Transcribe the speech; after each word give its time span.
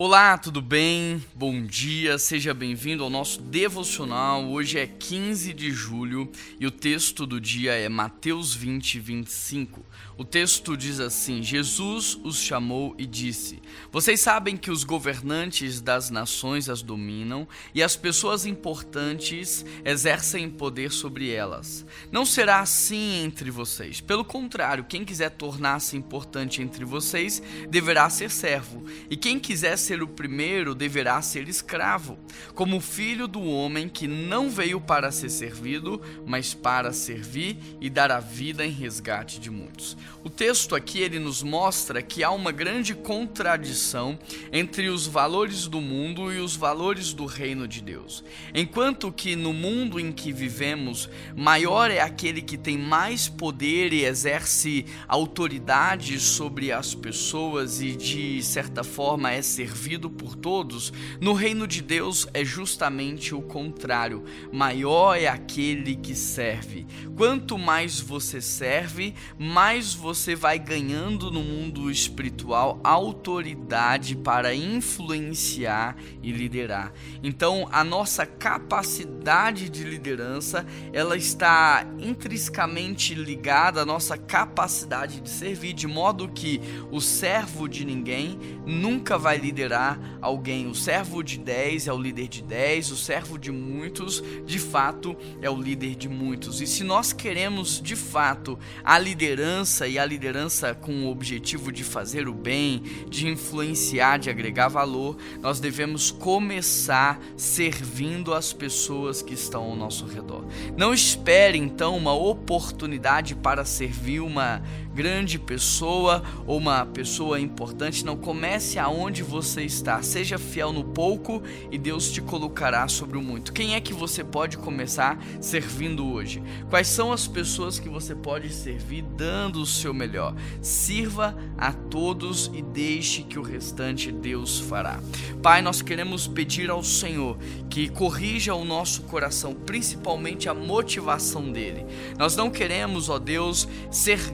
Olá, 0.00 0.38
tudo 0.38 0.62
bem? 0.62 1.20
Bom 1.34 1.60
dia, 1.60 2.18
seja 2.18 2.54
bem-vindo 2.54 3.02
ao 3.02 3.10
nosso 3.10 3.42
devocional. 3.42 4.48
Hoje 4.48 4.78
é 4.78 4.86
15 4.86 5.52
de 5.52 5.72
julho 5.72 6.30
e 6.60 6.68
o 6.68 6.70
texto 6.70 7.26
do 7.26 7.40
dia 7.40 7.72
é 7.72 7.88
Mateus 7.88 8.54
20, 8.54 9.00
25. 9.00 9.84
O 10.16 10.24
texto 10.24 10.76
diz 10.76 11.00
assim: 11.00 11.42
Jesus 11.42 12.16
os 12.22 12.36
chamou 12.36 12.94
e 12.96 13.06
disse: 13.06 13.60
Vocês 13.90 14.20
sabem 14.20 14.56
que 14.56 14.70
os 14.70 14.84
governantes 14.84 15.80
das 15.80 16.10
nações 16.10 16.68
as 16.68 16.80
dominam 16.80 17.48
e 17.74 17.82
as 17.82 17.96
pessoas 17.96 18.46
importantes 18.46 19.64
exercem 19.84 20.48
poder 20.48 20.92
sobre 20.92 21.32
elas. 21.32 21.84
Não 22.12 22.24
será 22.24 22.60
assim 22.60 23.24
entre 23.24 23.50
vocês. 23.50 24.00
Pelo 24.00 24.24
contrário, 24.24 24.84
quem 24.84 25.04
quiser 25.04 25.30
tornar-se 25.30 25.96
importante 25.96 26.62
entre 26.62 26.84
vocês 26.84 27.42
deverá 27.68 28.08
ser 28.08 28.30
servo, 28.30 28.84
e 29.10 29.16
quem 29.16 29.40
quiser 29.40 29.76
ser 29.76 29.87
o 29.96 30.06
primeiro 30.06 30.74
deverá 30.74 31.22
ser 31.22 31.48
escravo, 31.48 32.18
como 32.54 32.80
filho 32.80 33.26
do 33.26 33.42
homem 33.42 33.88
que 33.88 34.06
não 34.06 34.50
veio 34.50 34.80
para 34.80 35.10
ser 35.10 35.30
servido, 35.30 36.00
mas 36.26 36.52
para 36.52 36.92
servir 36.92 37.56
e 37.80 37.88
dar 37.88 38.10
a 38.10 38.20
vida 38.20 38.66
em 38.66 38.70
resgate 38.70 39.40
de 39.40 39.50
muitos. 39.50 39.96
O 40.22 40.28
texto 40.28 40.74
aqui 40.74 41.00
ele 41.00 41.18
nos 41.18 41.42
mostra 41.42 42.02
que 42.02 42.22
há 42.22 42.30
uma 42.30 42.52
grande 42.52 42.94
contradição 42.94 44.18
entre 44.52 44.88
os 44.88 45.06
valores 45.06 45.66
do 45.66 45.80
mundo 45.80 46.32
e 46.32 46.38
os 46.38 46.54
valores 46.54 47.12
do 47.12 47.24
reino 47.24 47.66
de 47.66 47.80
Deus. 47.80 48.22
Enquanto 48.54 49.10
que 49.10 49.34
no 49.34 49.52
mundo 49.52 49.98
em 49.98 50.12
que 50.12 50.32
vivemos, 50.32 51.08
maior 51.34 51.90
é 51.90 52.00
aquele 52.00 52.42
que 52.42 52.58
tem 52.58 52.76
mais 52.76 53.28
poder 53.28 53.92
e 53.92 54.04
exerce 54.04 54.84
autoridade 55.06 56.18
sobre 56.20 56.72
as 56.72 56.94
pessoas 56.94 57.80
e 57.80 57.96
de 57.96 58.42
certa 58.42 58.84
forma 58.84 59.32
é 59.32 59.40
servido 59.40 59.77
servido 59.78 60.10
por 60.10 60.34
todos, 60.34 60.92
no 61.20 61.32
reino 61.32 61.66
de 61.66 61.80
Deus 61.80 62.26
é 62.34 62.44
justamente 62.44 63.32
o 63.32 63.40
contrário. 63.40 64.24
Maior 64.52 65.14
é 65.16 65.28
aquele 65.28 65.94
que 65.94 66.16
serve. 66.16 66.84
Quanto 67.16 67.56
mais 67.56 68.00
você 68.00 68.40
serve, 68.40 69.14
mais 69.38 69.94
você 69.94 70.34
vai 70.34 70.58
ganhando 70.58 71.30
no 71.30 71.42
mundo 71.42 71.88
espiritual 71.90 72.80
autoridade 72.82 74.16
para 74.16 74.52
influenciar 74.52 75.96
e 76.22 76.32
liderar. 76.32 76.92
Então, 77.22 77.68
a 77.70 77.84
nossa 77.84 78.26
capacidade 78.26 79.68
de 79.68 79.84
liderança, 79.84 80.66
ela 80.92 81.16
está 81.16 81.86
intrinsecamente 82.00 83.14
ligada 83.14 83.82
à 83.82 83.86
nossa 83.86 84.18
capacidade 84.18 85.20
de 85.20 85.30
servir, 85.30 85.72
de 85.72 85.86
modo 85.86 86.28
que 86.28 86.60
o 86.90 87.00
servo 87.00 87.68
de 87.68 87.84
ninguém 87.84 88.38
nunca 88.66 89.16
vai 89.16 89.38
liderar 89.38 89.67
liderar 89.68 90.00
alguém. 90.20 90.66
O 90.66 90.74
servo 90.74 91.22
de 91.22 91.38
10 91.38 91.88
é 91.88 91.92
o 91.92 91.98
líder 91.98 92.28
de 92.28 92.42
10, 92.42 92.90
o 92.90 92.96
servo 92.96 93.38
de 93.38 93.52
muitos, 93.52 94.22
de 94.46 94.58
fato, 94.58 95.16
é 95.42 95.50
o 95.50 95.60
líder 95.60 95.94
de 95.94 96.08
muitos. 96.08 96.60
E 96.60 96.66
se 96.66 96.82
nós 96.82 97.12
queremos, 97.12 97.80
de 97.80 97.94
fato, 97.94 98.58
a 98.82 98.98
liderança 98.98 99.86
e 99.86 99.98
a 99.98 100.04
liderança 100.04 100.74
com 100.74 101.04
o 101.04 101.10
objetivo 101.10 101.70
de 101.70 101.84
fazer 101.84 102.26
o 102.28 102.32
bem, 102.32 102.82
de 103.08 103.28
influenciar, 103.28 104.18
de 104.18 104.30
agregar 104.30 104.68
valor, 104.68 105.16
nós 105.40 105.60
devemos 105.60 106.10
começar 106.10 107.20
servindo 107.36 108.32
as 108.32 108.52
pessoas 108.52 109.20
que 109.20 109.34
estão 109.34 109.64
ao 109.64 109.76
nosso 109.76 110.06
redor. 110.06 110.44
Não 110.76 110.94
espere 110.94 111.58
então 111.58 111.96
uma 111.96 112.14
oportunidade 112.14 113.34
para 113.34 113.64
servir 113.64 114.20
uma 114.20 114.62
grande 114.98 115.38
pessoa 115.38 116.24
ou 116.44 116.58
uma 116.58 116.84
pessoa 116.84 117.38
importante, 117.38 118.04
não 118.04 118.16
comece 118.16 118.80
aonde 118.80 119.22
você 119.22 119.62
está. 119.62 120.02
Seja 120.02 120.38
fiel 120.38 120.72
no 120.72 120.82
pouco 120.82 121.40
e 121.70 121.78
Deus 121.78 122.10
te 122.10 122.20
colocará 122.20 122.88
sobre 122.88 123.16
o 123.16 123.22
muito. 123.22 123.52
Quem 123.52 123.76
é 123.76 123.80
que 123.80 123.94
você 123.94 124.24
pode 124.24 124.58
começar 124.58 125.16
servindo 125.40 126.04
hoje? 126.04 126.42
Quais 126.68 126.88
são 126.88 127.12
as 127.12 127.28
pessoas 127.28 127.78
que 127.78 127.88
você 127.88 128.12
pode 128.12 128.52
servir 128.52 129.02
dando 129.02 129.62
o 129.62 129.66
seu 129.66 129.94
melhor? 129.94 130.34
Sirva 130.60 131.32
a 131.56 131.72
todos 131.72 132.50
e 132.52 132.60
deixe 132.60 133.22
que 133.22 133.38
o 133.38 133.42
restante 133.42 134.10
Deus 134.10 134.58
fará. 134.58 134.98
Pai, 135.40 135.62
nós 135.62 135.80
queremos 135.80 136.26
pedir 136.26 136.70
ao 136.70 136.82
Senhor 136.82 137.38
que 137.70 137.88
corrija 137.88 138.52
o 138.52 138.64
nosso 138.64 139.02
coração, 139.02 139.54
principalmente 139.54 140.48
a 140.48 140.54
motivação 140.54 141.52
dele. 141.52 141.86
Nós 142.18 142.34
não 142.34 142.50
queremos, 142.50 143.08
ó 143.08 143.20
Deus, 143.20 143.68
ser 143.92 144.32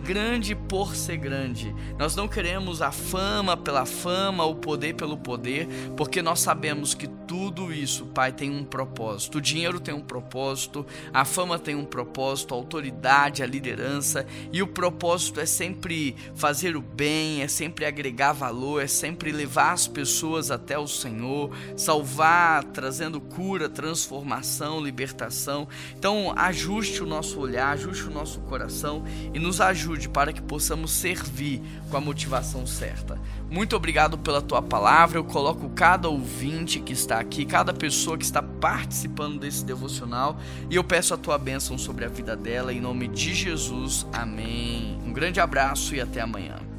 grande 0.55 0.69
por 0.69 0.95
ser 0.95 1.17
grande. 1.17 1.75
Nós 1.99 2.17
não 2.17 2.27
queremos 2.27 2.81
a 2.81 2.91
fama 2.91 3.57
pela 3.57 3.85
fama, 3.85 4.45
o 4.45 4.55
poder 4.55 4.95
pelo 4.95 5.17
poder, 5.17 5.69
porque 5.97 6.23
nós 6.23 6.41
sabemos 6.41 6.95
que 6.95 7.07
tudo 7.07 7.73
isso, 7.73 8.07
Pai, 8.07 8.33
tem 8.33 8.51
um 8.51 8.65
propósito. 8.65 9.39
O 9.39 9.41
dinheiro 9.41 9.81
tem 9.81 9.95
um 9.95 10.01
propósito, 10.01 10.87
a 11.13 11.25
fama 11.25 11.59
tem 11.59 11.75
um 11.75 11.85
propósito, 11.85 12.55
a 12.55 12.57
autoridade, 12.57 13.43
a 13.43 13.47
liderança, 13.47 14.27
e 14.53 14.63
o 14.63 14.67
propósito 14.67 15.41
é 15.41 15.47
sempre 15.47 16.17
fazer 16.35 16.77
o 16.77 16.83
bem, 16.83 17.43
é 17.43 17.49
sempre 17.49 17.85
agregar 17.85 18.33
valor, 18.33 18.83
é 18.83 18.87
sempre 18.87 19.33
levar 19.33 19.73
as 19.73 19.87
pessoas 19.87 20.51
até 20.51 20.79
o 20.79 20.87
Senhor, 20.87 21.51
salvar, 21.77 22.65
trazendo 22.65 23.21
cura, 23.21 23.69
transformação, 23.69 24.81
libertação. 24.81 25.69
Então, 25.97 26.33
ajuste 26.37 27.03
o 27.03 27.07
nosso 27.07 27.41
olhar, 27.41 27.71
ajuste 27.73 28.05
o 28.05 28.11
nosso 28.11 28.41
coração 28.41 29.05
e 29.33 29.39
nos 29.39 29.61
ajude 29.61 30.09
para 30.09 30.33
que 30.33 30.43
possamos 30.45 30.91
servir 30.91 31.61
com 31.91 31.97
a 31.97 32.01
motivação 32.01 32.67
certa. 32.67 33.19
Muito 33.51 33.77
obrigado 33.77 34.19
pela 34.19 34.43
tua 34.43 34.63
palavra. 34.63 35.19
Eu 35.19 35.25
coloco 35.25 35.69
cada 35.71 36.09
ouvinte 36.09 36.81
que 36.81 36.93
está 36.93 37.19
aqui, 37.19 37.45
cada 37.45 37.73
pessoa 37.73 38.19
que 38.19 38.25
está 38.25 38.43
participando 38.43 39.39
desse 39.39 39.65
devocional 39.65 40.39
e 40.71 40.77
eu 40.77 40.85
peço 40.85 41.15
a 41.15 41.17
tua 41.17 41.39
bênção 41.39 41.79
sobre 41.79 42.05
a 42.05 42.09
vida 42.09 42.37
dela 42.37 42.73
em 42.73 42.81
nome 42.81 43.09
de 43.09 43.35
Jesus. 43.35 44.07
Amém. 44.13 44.99
Um 45.05 45.13
grande 45.13 45.41
abraço 45.41 45.95
e 45.95 46.01
até 46.01 46.21
amanhã. 46.21 46.74